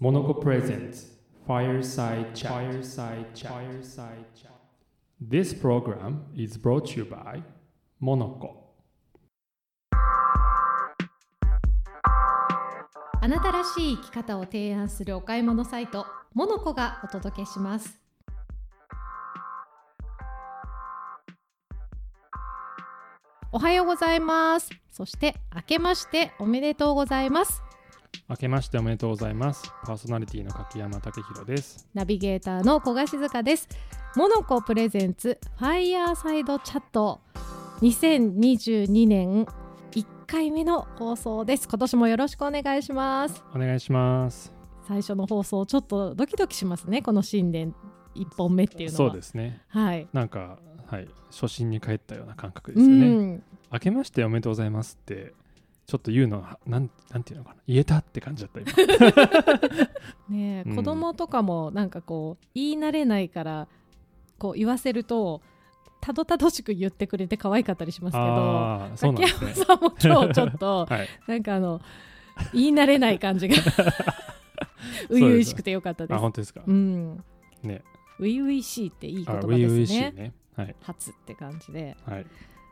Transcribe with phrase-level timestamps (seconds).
[0.00, 7.42] モノコプレゼンツファイルサイチャファイルサイチャフ This program is brought you by
[7.98, 8.76] モノコ
[13.20, 18.00] あなたらしい生き方を提案するお買い物サイトモノコがお届けします。
[23.50, 24.70] おはようございます。
[24.92, 27.67] そして明けましておめでとうございます。
[28.30, 29.72] 明けましておめでとうございます。
[29.84, 31.88] パーソナリティの柿山武弘です。
[31.94, 33.66] ナビゲーターの小賀静香です
[34.16, 37.22] モノコプレゼンツファイヤーサイドチャット
[37.80, 39.46] 2022年
[39.92, 44.52] 1回目の放送です今年もよろしくお願いしますお願いします。
[44.86, 47.74] 最初の放送ちょっとドキドキしますねこの新年
[48.14, 49.62] 1本目っていうのはそうですね。
[49.68, 53.08] はいなんか、はい、初心に帰ったような感覚うですよね。
[53.08, 53.42] ん
[53.72, 55.32] 明けましておめでとうございますって、
[55.88, 59.88] ちょっと言うのは、なんなんていうのかな、言えたって感じだった今。
[60.28, 63.68] ねえ、うん子供とかもなんかこう言い慣れないから
[64.38, 65.40] こう言わせると
[66.02, 69.54] たどたどしく言ってくれて可愛かったりしますけどああ、そうなんですね。
[69.54, 71.80] さんも今日ちょっとはい、なんかあの
[72.52, 73.56] 言い慣れない感じが
[75.08, 76.20] 初々しくてよかったであ、す。
[76.20, 76.60] 本当ですか。
[76.66, 77.24] うん、
[77.62, 77.82] ね、
[78.18, 80.12] 初々しいっていい言あ、葉です初々しいね。
[80.12, 80.32] ね。
[80.54, 81.96] はい、初って感じで。
[82.04, 82.26] はい。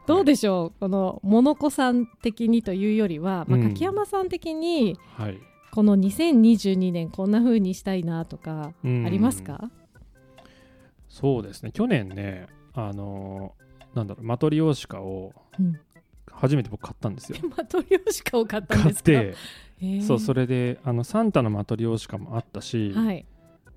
[0.07, 3.69] どうでしょう、このモノコさん的にというよりは、まあ、うん。
[3.71, 5.39] 柿山さん的にはい。
[5.73, 9.05] この2022年こんな風にしたいなとかうん。
[9.07, 9.71] ありますか、
[11.09, 11.73] そうですね。
[11.73, 15.79] 去年ね、あのーなんだろう、マトリオーシカをうん。
[16.33, 17.39] 初めて僕買ったんですよ。
[17.57, 19.11] マトリョーシカを買ったん買ですか？
[19.11, 19.35] って、
[19.81, 23.25] へーそうそれであのサンタのマトリオーシカもあったし、はい。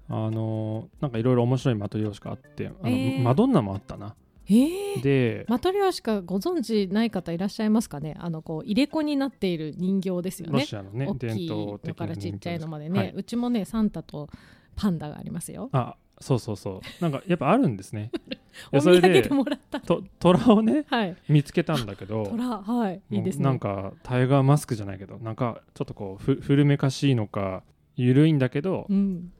[0.09, 3.17] あのなんかいろいろ面白いマトリオーシカあってあの、え。
[3.19, 4.15] ーマドンナもあったな
[4.49, 5.01] えー。
[5.01, 8.15] で、マトリョーシカご存知ない方いらっしゃいますかね？
[8.19, 13.13] あのこう入れ子になっている人形ですよロねシアのね大きい伝統の的なからちっちゃいのまでね、はい。
[13.15, 14.29] うちもねサンタと
[14.75, 15.69] パンダがありますよ。
[15.71, 17.01] あそうそうそう。
[17.01, 18.11] なんかやっぱあるんですね。
[18.73, 21.15] いお土産でもらったと虎をねはい。
[21.29, 23.01] 見つけたんだけど トラはい。
[23.11, 23.45] いいですね。
[23.45, 27.63] なんかタイガーマスクじゃないけどなんかちょっとこうふ古めかしいのか
[27.95, 29.31] 緩いんだけど、うん。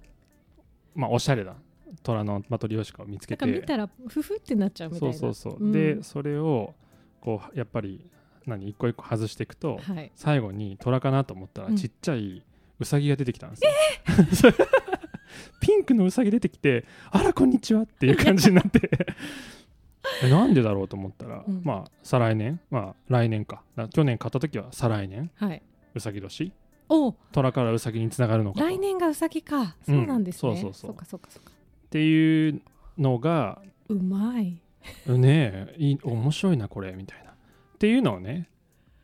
[0.96, 1.56] まあおしゃれだ
[2.04, 5.16] 虎のマトリオーシカを見つけてなんか見たらふふってなっちゃうみたいな。
[5.16, 5.72] そうそうそう、うん。
[5.72, 6.74] でそれを
[7.22, 8.10] こうやっぱり
[8.46, 10.12] 何一個一個外していくと、はい。
[10.16, 11.76] 最後に虎かなと思ったら、うん。
[11.76, 12.44] ちっちゃい
[12.80, 14.54] ウサギが出てきたんですよ、
[15.60, 18.90] ピンクのウサギ出てきてあらこんにちはっていう感じになって。
[20.24, 21.62] えなんでだろうと思ったら、うん。
[21.64, 23.64] まあ再来年まあ来年か。
[23.76, 25.30] だ去年買った時は再来年。
[25.36, 25.62] はい。
[25.94, 26.54] ウサギ年。
[26.88, 27.12] お。
[27.32, 28.66] 虎からウサギにつながるのかと。
[28.66, 29.76] 来年がうさぎか。
[29.86, 30.90] そうなんですね、うんそうそう。
[30.90, 31.52] そうかそうかそうか
[31.90, 32.62] っていう
[33.00, 34.62] のがうまい。
[35.08, 37.32] ねえいい面白いなこれみたいな。
[37.32, 37.36] っ
[37.80, 38.48] ていうのをね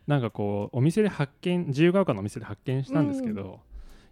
[0.06, 3.60] なんかこうお店で発見自由が丘のお店で発見したんですけど、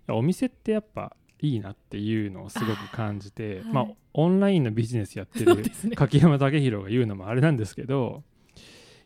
[0.09, 5.57] いやお店ってやっぱいいなっていうのをすごく感じてあーまあはいオンラインのビジネスやってる
[5.97, 8.23] 柿山武弘が言うのもあれなんですけど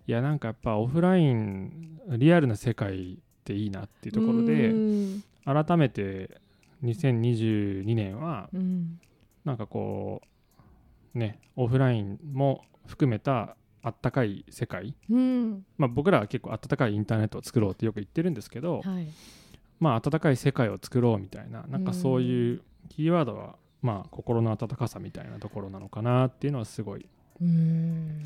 [0.07, 5.23] いやなんかやっぱオフラインリアルな世界っていいなっていうところうでん。
[5.47, 6.41] 改めて
[6.85, 9.01] 2022年はうん
[9.49, 10.21] なんかこ
[11.15, 14.95] うねオフラインも含めたあったかい世界。
[15.11, 15.65] うん。
[15.79, 19.09] まあ僕らは結構あったかいインターネットを作ろうってよく言ってるんですけどはい。
[19.81, 27.07] まあ温かい世界を作ろうみたいななんかそういうキーワードはまあ心の温かさみたいなところなのかなっていうのはすごい
[27.41, 28.23] うん。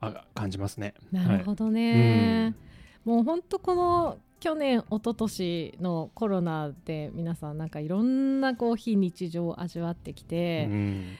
[0.00, 0.94] あ感じますね。
[1.10, 2.54] なるほどね、
[3.04, 11.16] もう本当この去年一昨年のコロナで皆さんなんかいろんなこう非日常を味わってきはいて、うん。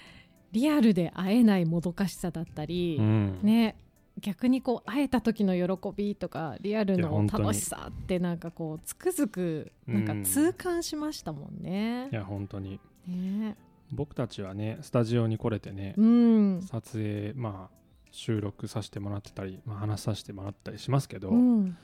[0.52, 3.38] リアルで会えないもどかしさだったり、うん。
[3.42, 3.76] ね
[4.20, 12.10] 逆にこう会えた時の喜びとかリアルの楽しさってなんかこうつくづくなんか痛感しましたもんね。
[12.12, 12.14] い。
[12.14, 12.78] や本当に。
[13.06, 13.56] ね。
[13.90, 16.60] 僕たちはねスタジオに来れてね、うん。
[16.60, 17.76] 撮影まあ
[18.10, 21.76] 収録させてもらってたり、まあ、話させてもらったりしますけど、うん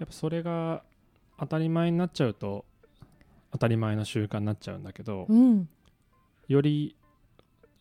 [0.00, 0.82] やっぱそれが
[1.38, 2.64] 当たり前になっちゃうと
[3.52, 5.68] 当たり前の習慣になっちゃうんだけど、うん。
[6.48, 6.96] より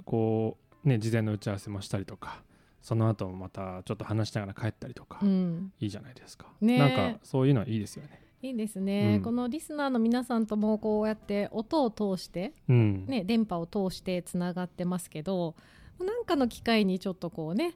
[0.05, 2.44] こうね事前の打ち合わせもしたりとか
[2.81, 5.71] その後もまたちょっと話しながら帰ったりとか、うん。
[5.79, 6.75] いいじゃないですか、ね。
[6.75, 8.21] えなんかそういうのはいいですよね。
[8.41, 9.21] いいですね、うん。
[9.23, 15.55] このリスナーの皆さんともこうやって音を通して、うん、ね、電波を通してつながってますけど
[15.99, 17.75] なんかの機会にちょっとこうね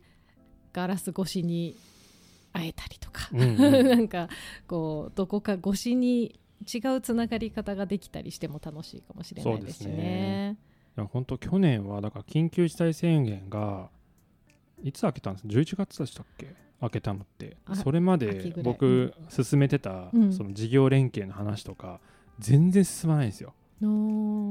[0.72, 1.76] ガラス越しに
[2.54, 3.88] 会えたりとか、うんうん。
[3.90, 4.30] なんか
[4.68, 10.04] こうどこか越しに違うつながり方ができたりしても楽しいかもしれないですしそうですね。
[10.04, 10.58] ね。
[10.98, 13.90] いや本当去年はだから緊急事態宣言が
[14.84, 16.56] いつ開けたんです？11月でしたっけ？
[16.80, 17.58] 開けたのって。
[17.66, 20.34] あそれま秋で僕進めてたうん。
[20.34, 22.00] その事業連携の話とか
[22.40, 23.54] 全然進まないんですよ。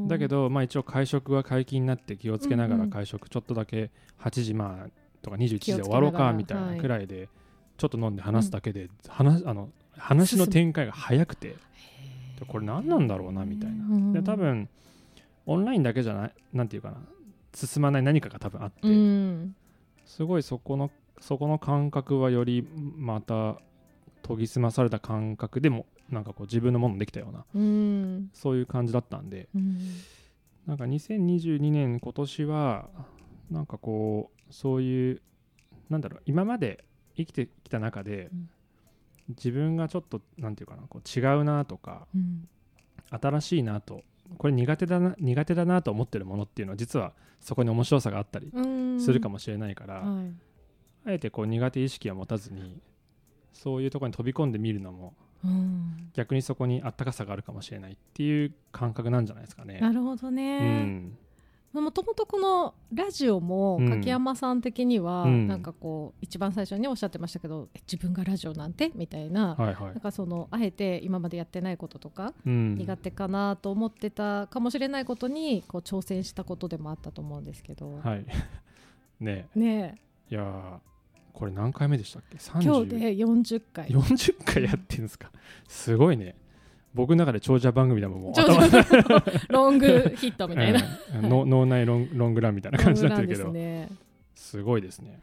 [0.08, 3.90] だけど、まあ、一応会食は解禁になって気をつけながら会食ちょっとだけ
[4.20, 4.90] 8時まあ
[5.22, 7.28] とか21時で終わろうかみたいなくらいで
[7.82, 9.68] ちょっと飲んで話すだけで、話あの
[9.98, 11.56] 話の展開が早くてで
[12.46, 13.84] これ何なんだろうなみたいな。
[13.86, 14.68] うんで多分
[15.46, 16.98] オンラインだけじゃないなんていうかな
[17.52, 19.56] 進まない何かが多分あって、うん。
[20.06, 22.64] すごいそこのそこの感覚はより
[22.96, 23.56] また
[24.22, 28.30] 研ぎ澄まされた感覚でもなんかこう自分のものできたようなうん。
[28.32, 29.76] そういう感じだったんでうん。
[30.68, 32.88] なんか2022年今年は
[33.50, 35.22] なんかこうそういう
[35.90, 36.84] なんだろう今まで
[37.16, 38.48] 生きてきた中でうん。
[39.30, 42.48] 自分がちょっとなんていうかなこう違うなとかうん。
[43.10, 44.02] 新しいなと
[44.38, 49.00] これ苦手だな苦手だなと思ってるものっていうのは実はそこに面白さがあったりうん。
[49.00, 50.32] するかもしれないから、はい。
[51.06, 52.80] あえてこう苦手意識は持たずに
[53.52, 56.10] そういうところに飛び込んでみるのもうん。
[56.14, 59.78] 逆にそこにあったかさがあるかもしれないっていう感覚なんじゃないですかね。
[59.80, 60.84] なるほどうね。
[60.84, 61.18] ん、
[61.80, 63.88] もともとこのラジオもうん。
[63.90, 65.46] 柿山さん的には、うん。
[65.48, 68.90] なんかこう一番最初におっしゃってましたけどえ自分がラジオなんて？
[68.94, 70.00] みたいな,、なん。
[70.00, 78.26] かそのあえて今までやってないこととか、うん、苦手かなと思ってたかもしれないことにこう挑戦したことでもあったと思うんですけど、はい。
[79.20, 79.48] ね。
[79.54, 79.94] ね。
[80.30, 80.78] えいやー
[81.32, 82.36] これ何回目でしたっけ？
[82.36, 83.88] え今日30で40回。
[83.88, 85.30] 40回やってるんですか？
[85.66, 86.36] すごいね
[86.94, 89.52] 僕の中で長者番組だもんもう。
[89.52, 90.80] ロングヒットみたいな。
[91.16, 91.28] うん。
[91.28, 93.88] の脳内ロンロングランみたいな感じになってるけどすね。
[94.34, 95.20] すごいですね。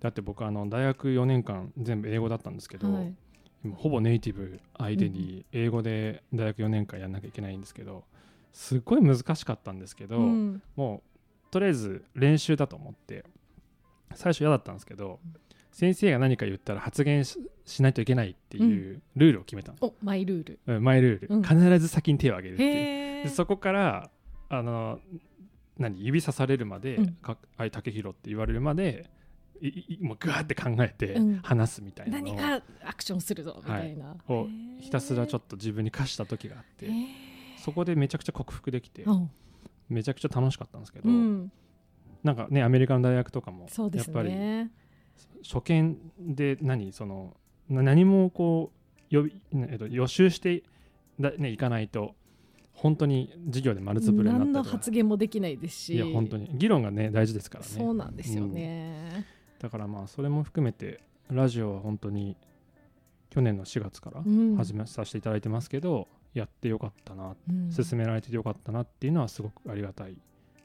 [0.00, 3.14] だって僕あの大学4年間全部英語だったんですけど、はい。
[3.64, 8.04] 今ほぼネイティブ相手に英語で大学4年間やんなきゃいけないんですけど
[8.54, 10.62] すっごい難しかったんですけど、うん。
[10.76, 13.24] もうとりあえず練習だと思って
[14.14, 15.18] 最初嫌だったんですけど
[15.72, 20.58] 先生が何か言ったら発言ししないといけないっていうルールを決めたの、おマイルール。
[20.66, 21.42] うんマイルール、うん。
[21.42, 23.28] 必ず先に手を挙げるっていう。
[23.28, 24.10] そこから
[24.48, 24.98] あの
[25.78, 29.08] 何指さされるまでうん「かあい竹弘」って言われるまで
[29.62, 31.36] いいもうグワーって考えてうん。
[31.38, 34.16] 話すみたいな何かアクションするぞみたいな。
[34.28, 36.88] をへえひたすらちょっと自分に課した時があって、
[37.58, 39.30] そこでめちゃくちゃ克服できてうん。
[39.90, 41.52] めちゃくちゃ楽しかったんですけど、うん、
[42.22, 44.70] なんかねアメリカの大学とかもやっぱりね。
[45.42, 46.92] 初見で何？
[46.92, 47.36] その
[47.68, 50.62] な何もこう予備えっと、予習して
[51.18, 52.14] だ、ね、いかないと
[52.72, 54.76] 本当に授業で丸つぶれにな何のったりとか。
[54.78, 55.94] 発言もできないですし。
[55.94, 56.50] いや本当に。
[56.54, 57.70] 議論がね大事ですからね。
[57.70, 59.26] そうなんですよね。
[59.58, 61.00] だからまあそれも含めて
[61.30, 62.36] ラジオは本当に
[63.28, 64.56] 去年の4月からうん。
[64.56, 67.70] 始めさせていただいてますけど、やってよかったな、うん。
[67.70, 70.16] 進められてよかったなっていうのはすごくありがたい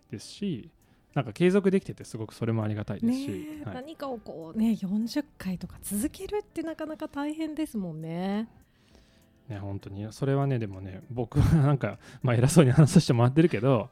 [0.10, 0.70] ですし
[1.16, 8.50] なんか継続できててすごくそれもありがたいですし、はい、何かをこうね40回とか続けるってなかなか大変ですもんね。
[9.48, 10.06] ね本当に。
[10.12, 13.90] それはねでもね僕はなんか、まあ、偉そうに話させてもらってるけど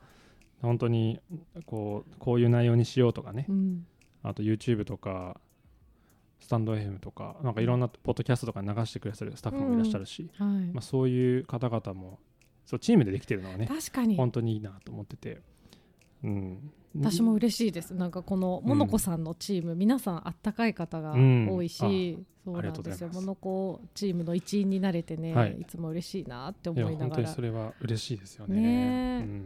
[0.62, 1.22] 本当に
[1.66, 3.46] こうこういう内容にしようとかね。
[3.48, 3.88] うん。
[4.22, 5.40] あと YouTube とか
[6.42, 10.48] スタンド FM とかなんかいろんなポッドキャストとかに流してくださるスタッフもいらっしゃるし、はい。
[10.74, 12.19] まあ、そういう方々も
[12.66, 14.18] そうチームでできてるのはね確かに。
[14.18, 15.42] 本当にいいなと思ってて、
[16.22, 17.94] うん、私も嬉しいです。
[17.94, 21.50] なんかこのモノコさんのチーム、皆さんあったかい方がうん。
[21.50, 23.10] 多いし、そうありなんですよ。
[23.12, 25.57] モノコチームの一員になれてね、はい。
[25.62, 27.00] い、つも嬉しいなって思いながら。
[27.00, 29.25] 本当にそれは嬉しいですよね。
[29.25, 29.42] ね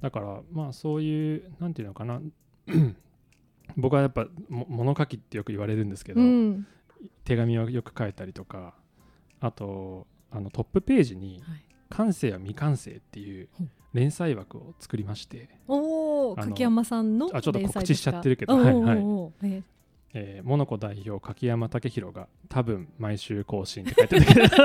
[0.00, 2.20] だからまあそういうなんていうのかな。
[3.76, 6.66] 僕はやっぱも物書きってよく言われるんですけど、うん。
[7.24, 8.74] 手紙をよく書いたりとか
[9.40, 11.64] あとあのトップページにはい
[11.94, 13.48] 「感性は未完成」っていう
[13.92, 18.98] 連載枠を作りまして、おお柿山さんのあちょっと告知しちゃってるけどはいはい。
[19.46, 19.62] え
[20.16, 24.56] えー、モノコ代表柿山武宏が多分毎週更新って書いてあるけど。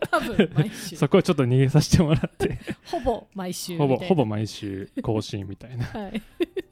[0.10, 0.96] 多分毎週。
[0.96, 2.58] そこをちょっと逃げさせてもらって。
[2.90, 5.84] ほぼ毎週ほぼほぼ毎週更新みたいな。
[5.84, 6.22] はい。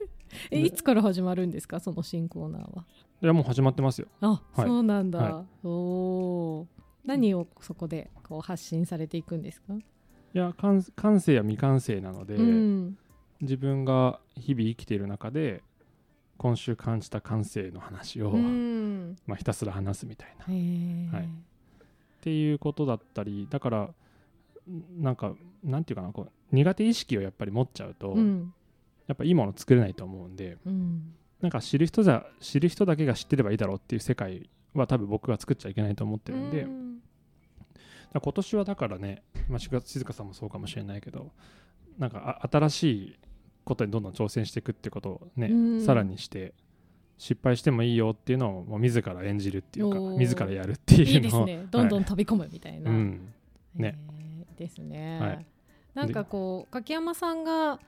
[0.50, 1.80] えいつから始まるんですか？
[1.80, 2.86] その新コーナーは。
[3.22, 4.08] いやもう始まってますよ。
[4.22, 4.66] あ、はい。
[4.66, 6.66] そうなんだ、はおお
[7.04, 9.74] 何をそこでこう発信されていくんですか、
[10.34, 12.98] いや感感性は未完成なので、うん。
[13.40, 15.62] 自分が日々生きている中で
[16.38, 19.16] 今週感じた感性の話を、うん。
[19.26, 21.16] まあ、ひたすら話すみたいな。
[21.16, 21.28] はい。
[22.20, 23.92] ていうことだったりだからん
[25.02, 28.52] なんかなんていうかなこう苦手意識をやっぱり持っちゃうと、うん。
[29.06, 31.14] やっぱいいもの作れないと思うんでうん。
[31.42, 36.84] なんか知る人じゃ知る人だけが知ってればいいだろうっていう世界は多分僕が作っちゃいけないと思ってるんで、うん。
[36.84, 36.93] ら
[38.20, 41.32] 今年はだからね、まあ、し静香さんもそうかもしれないけど
[41.98, 43.18] なんかあ新しい
[43.64, 45.80] ことにどんどん挑戦していくってことをね、うん。
[45.84, 46.54] さらにして
[47.16, 51.66] 失敗してもいいよっていうのをもう自ら演じるっていうか自らやるっていいうのをいですね。
[51.70, 53.32] どんどん飛び込むみたいな、うん。
[53.74, 53.98] ね。
[54.12, 55.46] へえですね、はい。
[55.94, 57.80] ななんかこう柿山さんが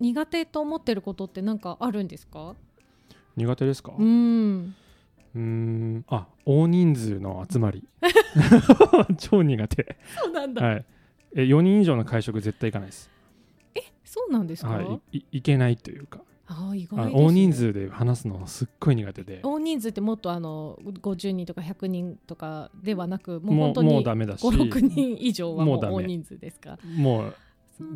[0.00, 2.54] 苦手と思ってることってなんかあるんですか？
[3.36, 3.92] 苦手ですか？
[3.98, 4.74] うん
[5.34, 6.04] うーん。
[6.08, 7.84] あ大人数の集まり。
[9.18, 9.96] 超苦手。
[10.22, 10.84] そうなんだ、はい。
[11.36, 13.10] え4人以上の会食絶対行かないです。
[14.04, 15.18] そうなんですか、はい。
[15.18, 16.20] いいけないというか。
[16.46, 19.40] ああ意あ外です、ね、大人数で話すのすっごい苦手で。
[19.42, 24.46] 大人数ってもっとあの50人とか100人とかではなくもうもう本当にもうダメだし。
[24.46, 26.78] 56人以上はもう大人数ですか？
[26.96, 27.34] もう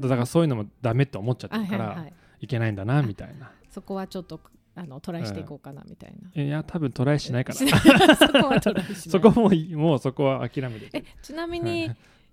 [0.00, 0.08] だ。
[0.08, 2.06] からそういうのもダメって思っちゃってはいるから、
[2.40, 2.46] い。
[2.48, 3.52] けないんだなみたいな。
[3.70, 4.40] そこはちょっと
[4.78, 7.56] あのトライしていこうかなみたいな、いや多分トライしないから。
[8.16, 8.96] そこはトライしない。
[8.96, 11.92] そこもいもうそこは諦めてえちなみに4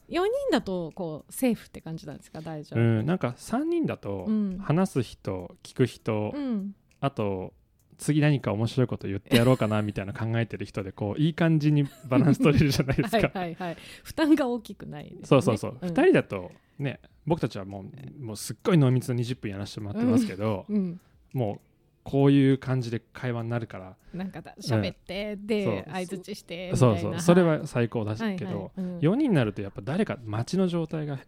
[0.10, 0.22] 人
[0.52, 2.42] だとこうセーフって感じなんですか？
[2.42, 4.58] 大丈夫、うん、なんか3人だとうん。
[4.60, 6.76] 話す人聞く人、うん。
[7.02, 7.54] あと
[7.98, 13.18] 次何か面白いこと言ってやろうかなみたいな考えてる人でこういい感じにバランス取れるじゃないですか。
[13.34, 13.78] はいはいはい。
[14.04, 15.78] 負担が大きくないね、そうそうそう、ん。
[15.78, 17.86] 2人だとね僕たちはも
[18.20, 21.00] うもうすっごい濃密な20分やらせてもらってますけど、うん。
[21.34, 21.60] もう
[22.06, 23.96] こういう感じで会話になるから。
[24.14, 27.20] なんかだ喋って、で相づちしてそうそう。
[27.20, 28.36] それは最高だはいはい。
[28.38, 29.00] けど、うん。
[29.00, 31.20] 4人になるとやっぱ誰か待ちの状態が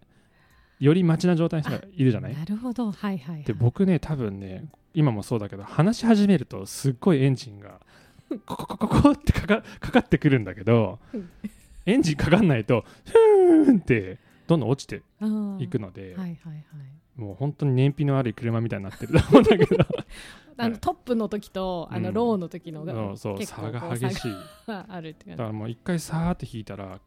[0.79, 2.36] より待ちな状態の人がいるじゃない？
[2.36, 2.91] なるほど。
[2.91, 7.79] はいはい、はい、で僕ね多分ね今もそうだけど話し始めるとすっごいエンジンが
[8.46, 11.29] コココココってかかかかってくるんだけどうん。
[11.88, 15.01] エンジンかかんないとふーんってどんどん落ちて
[15.60, 16.62] いくので、はいはいはい。
[17.15, 19.84] もう本当に燃費の悪い車みたいになってると思うんだけど
[20.57, 22.13] あのトップの時とあのうん。
[22.13, 24.31] ローの時のが、そうそう差が激しい。
[24.67, 26.99] あるって感だからもう一回さーって引いたらあ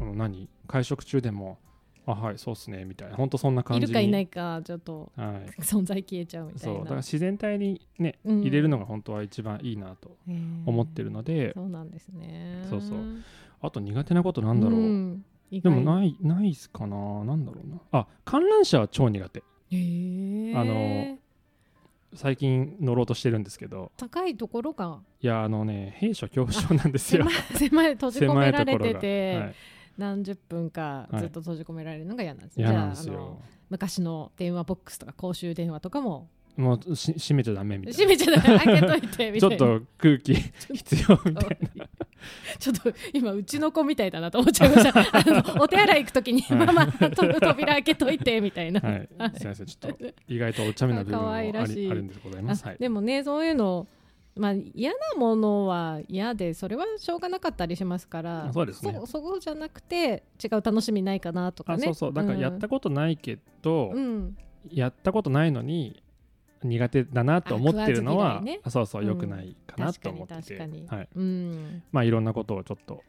[0.00, 0.48] あの何？
[0.66, 1.58] 会食中でも
[2.06, 3.16] あはいそうっすねみたいな。
[3.16, 3.84] 本当そんなじ感じに。
[3.84, 5.50] いるかいないかちょっとはい。
[5.60, 8.40] 存在消えちゃうみたそいうなだから自然体にね、うん。
[8.40, 10.16] 入れるのが本当は一番いいなと
[10.66, 12.64] 思ってるので、そうなんですね。
[12.68, 12.98] そうそう。
[13.60, 15.24] あと苦手なことなんだろう、ん。
[15.50, 17.24] 意で外もないないっすかな。
[17.24, 17.80] なんだろうな。
[17.92, 19.40] あ観覧車は超苦手。
[19.40, 19.44] あ
[20.64, 21.18] の
[22.14, 23.92] 最近乗ろうとしてるんですけど。
[23.96, 27.26] 高いところがいやあのね兵所恐怖症なんですよ。
[27.54, 29.54] 狭い 閉じ込められてて、はい、
[29.98, 31.20] 何十分かはい。
[31.20, 38.58] ずっと閉じ込められるのが嫌なんですね、嫌なんですじゃああのよ昔の電話ボックスとか公衆電話とかももうし閉めちゃダメみたい閉めちゃダメ。
[38.58, 39.56] 開けといてみたいな。
[39.56, 41.58] なちょっと空気必要みたい
[42.58, 45.00] ちょっと今うちの子みたいだなと思っちゃいました。
[45.00, 45.24] あ
[45.56, 49.66] のお手洗い行くときに、はいママと扉開けといてみたいな、な、はい、すみません。
[49.66, 53.86] ちょっと意外とお茶目な部分も可ああるんでございます、はい、でもねそういうの
[54.36, 58.92] まあ嫌なものは嫌でそれはしょうがなかったりしますからそうですね。
[59.00, 61.82] そそこじゃなくて違う楽しみないかなとかね。
[61.82, 62.12] あそうそう。
[62.12, 64.36] だからやったことないけど、うん、うん。
[64.70, 66.02] やったことないのに
[66.62, 68.60] 苦手だなと思ってるのは、ね。
[68.62, 69.08] あそうそううん。
[69.08, 73.02] 良くないかなと思ってて、はい、うん、まあいろんなことをちょっと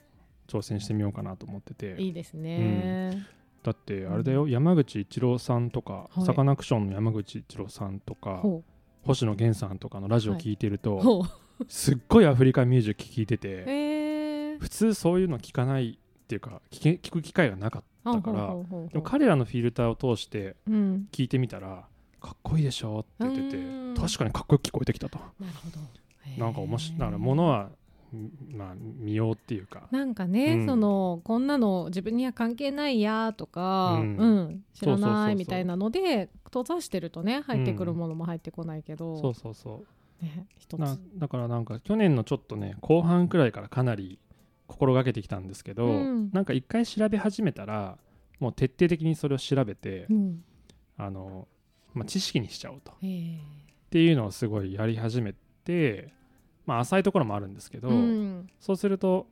[0.47, 1.95] 挑戦してみようかなと思ってて。
[2.01, 3.25] いいですね、
[3.63, 6.25] だってあれだよ、山口一郎さんとか、はい。
[6.25, 8.63] サカナクションの山口一郎さんとかほ
[9.03, 11.25] 星野源さんとかのラジオ聞いてると、うほ
[11.67, 18.47] すっごいアフリカミュージック聞いてうて 普通そういうの聞かないっていうか聞け聞く機会がなかったから
[18.91, 21.07] でも彼らのフィルターを通してうん。
[21.11, 21.85] 聞いてみたら
[22.23, 23.95] かっこいいでしょって言っててうん。
[23.95, 25.19] 確かにかっこよく聞こえてきたと。
[25.39, 26.43] なるほど。
[26.43, 27.69] なんか面白いだから物は
[28.15, 29.87] んまあ見ようっていうか。
[29.91, 30.65] なんかね、うん。
[30.65, 39.83] そのこんなの自分には関係ないやとか、ううんん知らないみたいなので閉ざしてるとね入ってくるものも入ってこないけど、そうそうそ
[40.21, 40.23] う。
[40.23, 40.79] ね、一つ。
[40.79, 44.17] なだからなんか去年のちょっとね後半くらいからかなり
[44.67, 46.29] 心がけてきたんですけど、うん。
[46.31, 47.97] なんか一回調べ始めたら
[48.39, 50.43] もう徹底的にそれを調べて、うん。
[50.95, 51.47] あの
[51.93, 52.91] まあ、知識にしちゃおうと。
[52.91, 52.95] っ
[53.89, 55.33] ていうのをすごいやり始め
[55.63, 56.13] て、
[56.65, 58.49] まあ、浅いところもあるんですけど、うん。
[58.59, 59.27] そうすると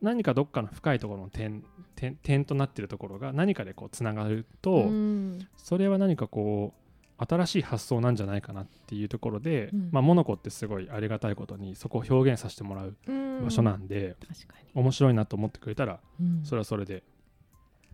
[0.00, 1.64] 何かどっかの深いところの点
[1.96, 5.48] 点点となっているところが何かでこうつながると、うん。
[5.56, 6.72] それは何かこ
[7.18, 9.88] う新しい発想なんじゃないかなっていうところで、うん。
[9.92, 13.44] まあ、モノコってすごいありがたいことにそこを表現させてもらううん。
[13.44, 16.44] 場所なんで、確かに、面白いなと思ってくれたらうん。
[16.44, 17.02] それはそれで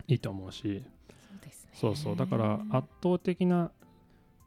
[0.07, 1.71] いいと思うし、そうですね。
[1.73, 2.15] そうそう。
[2.15, 3.71] だから圧倒的な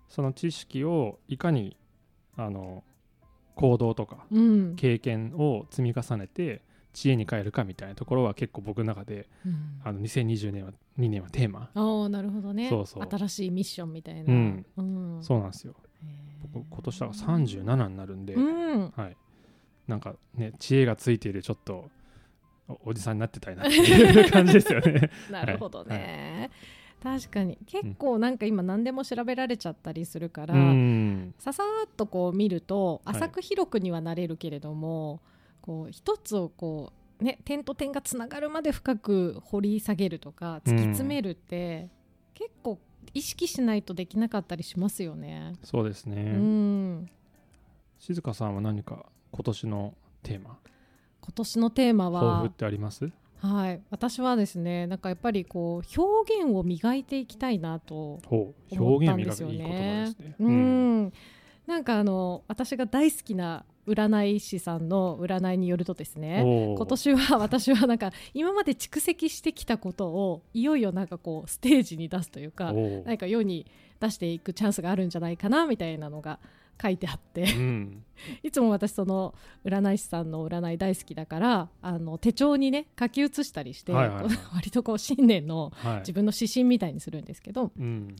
[0.08, 1.76] その知識をいかに
[2.36, 2.84] あの
[3.54, 4.76] 行動とかうん。
[4.76, 6.62] 経験を積み重ねて
[6.92, 9.80] 知恵に変えるかみたいなところは結構僕の中でうん。
[9.84, 12.68] あの2020年は2年はテーマ、ああなるほどね。
[12.68, 13.08] そうそう。
[13.08, 14.66] 新しいミッションみたいな、うん。
[14.76, 14.82] う
[15.18, 15.22] ん。
[15.22, 15.74] そうなんですよ。
[16.52, 18.90] 僕今年だから37になるんで、うん。
[18.90, 19.16] はい。
[19.86, 21.88] なんかね知恵がついているちょっと
[22.68, 25.10] おおじさんになってたいなっていう感じですよね。
[25.30, 26.50] なるほどね、
[27.02, 27.58] 確かに。
[27.66, 31.34] 結構なんか今何でも調べられちゃったりするから、うん。
[31.38, 33.16] ささーっとこう見るとはい。
[33.16, 35.20] 浅く広くにはなれるけれども、
[35.60, 41.88] こう一つをこうね点と点がつながるまで深く掘り下げるとか突き詰めるって、
[42.34, 42.78] 結構
[43.14, 45.54] 意識しないとできなかったりしますよね。
[45.62, 47.10] そうですね、うん。
[47.98, 50.58] 静香さんは何か今年のテーマ？
[51.20, 53.10] 今年のテーマは抱負ってあります？
[53.40, 60.34] はい、私はですねなんかやっぱりこう表現を磨いていきたいなと思っ表現たんですよ磨くいいねですね。
[60.40, 61.12] うん、
[61.66, 73.66] なんかあの私が大好きな占い師さんの占いによるとですね今年は 私はなんか今まで蓄積してきたことをいよいよなんかこうステージに出すというか何か世に
[73.98, 76.38] 出していくチャンスがあるんじゃないかなみたいなのが
[76.80, 77.42] 書いてあって。
[77.42, 78.04] うん。
[78.42, 84.36] いつも私その占い師さんの占い大好きだからあの手帳にね書き写したりして、はいはいはい。
[84.54, 85.98] 割とこう新年のはい。
[86.00, 87.72] 自分の指針みたいにするんですけど。
[87.78, 88.16] うん。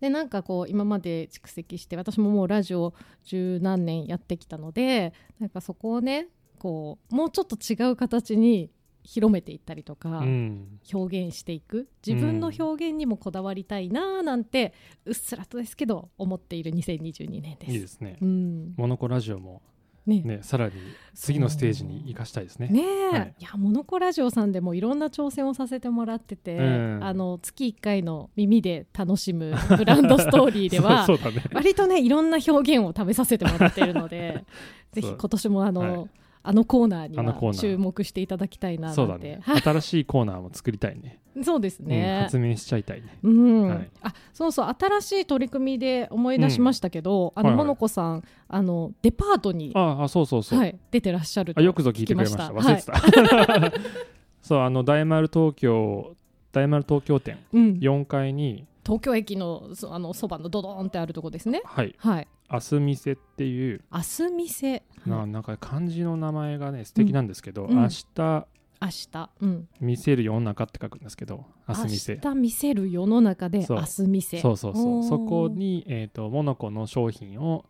[0.00, 6.28] でなんかこう今まで蓄積して私ももうラジオ十何年やってきたのでなんかそこをね
[6.58, 8.70] こうもうちょっと違う形に
[9.08, 10.80] 広めていったりとか、うん。
[10.92, 11.88] 表現していく。
[12.06, 14.74] 自分の表現にもこだわりたいなーなんて
[15.06, 17.72] うっすらとですけど思っている2022年です。
[17.72, 18.18] いいですね。
[18.20, 18.74] うん。
[18.76, 19.62] モノコラジオも
[20.04, 20.20] ね。
[20.20, 20.74] ねさらに
[21.14, 22.68] 次のステージに生かしたいですね。
[22.68, 23.34] ねえ、はい。
[23.38, 27.00] い、やモノコラジオさんでもいろんな挑戦をさせてもらってて、うん。
[27.02, 31.16] あの月1回の耳で楽しむブランドストーリーでは ね。
[31.54, 34.44] 割とねいろんな表現を試させてもらっているので
[34.92, 36.10] ぜひ今年もあの、はい
[36.48, 39.42] あのコーナーに注目していただきたいなそうだね。
[39.62, 41.20] 新しいコーナーも作りたいね。
[41.44, 43.18] そうですうんね、発明しちゃいたいね。
[43.22, 43.68] うん。
[43.68, 43.90] はい。
[44.00, 47.64] あそうそう新しい取り組みで思い出しましたけど、あの、はいはい。
[47.66, 52.48] モノコさんあのデパートに、ああそうそうそう、はい、出てらっしゃるとあよくぞ聞いてくれました。
[52.48, 53.72] 忘れてた、
[54.40, 56.16] そうあの大丸東京
[56.52, 57.36] 大丸東京店。
[57.52, 58.64] うん、4階に。
[58.86, 61.60] 東京駅のそあのそばのドドーンってあるとこですね。
[61.66, 61.94] はい。
[61.98, 67.76] はい明日店っていう、明日店、ななんか漢字の名前がね素敵なんですけど、うん。
[67.76, 68.46] 明日
[68.80, 75.04] 明日、うん、見せる世の中って書くんですけど明日店明日見せる世の中で明日店そうそうそう。
[75.04, 77.64] そこに、えー、とモノコの商品を、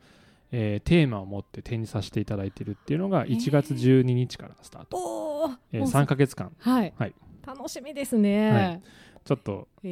[0.53, 5.57] えーテーマを持って展示させていただいてるっていうのが1月12日からスタート、おー。
[5.73, 6.53] えー、もう3ヶ月間。
[6.59, 7.14] はい、はい。
[7.47, 8.83] 楽しみですね、はい
[9.29, 9.91] ちょっと遊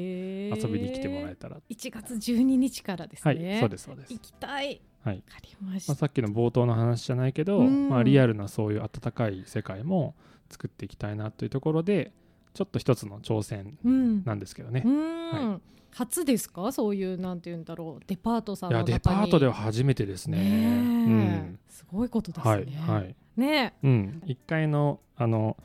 [0.66, 4.12] びに来てもらえたら、1月12日からですはいねそうですそうです。
[4.14, 4.80] 行きたい。
[5.04, 5.16] はい。
[5.16, 7.90] わかりましまあ、た、さっきの冒頭の話じゃないけど、うん。
[7.90, 10.14] まあ、リアルなそういう温かい世界も
[10.48, 12.12] 作っていきたいなというところで
[12.54, 14.24] ちょっと一つの挑戦うん。
[14.24, 14.82] なんですけどね。
[14.86, 15.62] う、ん、
[15.94, 16.72] 初ですか？
[16.72, 18.04] そういうなんて言うんだろう。
[18.06, 18.92] デパートさんいの中に。
[18.92, 20.38] やデパートでは初めてですね。
[20.38, 20.50] ねえ。
[20.54, 20.72] う
[21.52, 21.58] ん。
[21.68, 23.14] すごいことですね、はいはい。
[23.36, 23.74] ね。
[23.82, 25.58] うん、1階のあの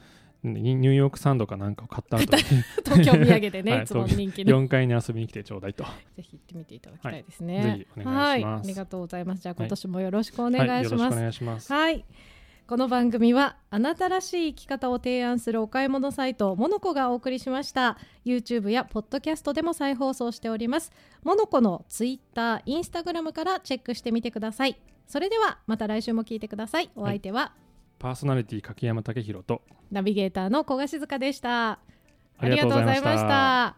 [0.44, 2.44] ニニューヨークサンドかなんかを買った後に。
[2.44, 4.64] え 東京土産でね、 はいい、つも人気の。
[4.64, 5.90] 4階に遊びに来てちょうだいと、ぜ
[6.22, 8.18] ひ行ってみていただきたいですね、ぜひお願いします。
[8.18, 9.42] はいありがとうございます。
[9.44, 9.68] じゃあはい。
[9.68, 11.72] 今年もよろしくおはい、願いします、よろしくお願いします。
[11.72, 12.06] はい。
[12.68, 17.98] この番組はあなたらしい生き方を提案するお買い物サイトモノコがお送りしました。
[18.24, 20.92] YouTube やポッドキャストでも再放送しております。
[21.22, 24.80] モノコの Twitter、Instagram からチェックしてみてください。
[25.06, 26.90] それではまた来週も聞いてください。
[26.96, 27.52] お相手は、
[28.02, 29.62] パーソナリティ柿山武宏と。
[29.92, 31.74] ナビゲーターの古賀静香でした。
[32.40, 33.76] ありがとうございました。